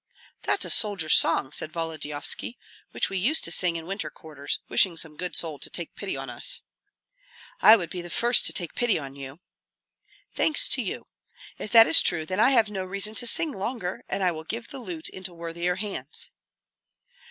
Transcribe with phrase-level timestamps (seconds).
[0.41, 2.57] "That's a soldier's song," said Volodyovski,
[2.89, 6.17] "which we used to sing in winter quarters, wishing some good soul to take pity
[6.17, 6.61] on us."
[7.61, 9.41] "I would be the first to take pity on you."
[10.33, 11.05] "Thanks to you.
[11.59, 14.43] If that is true, then I have no reason to sing longer, and I will
[14.43, 16.31] give the lute into worthier hands."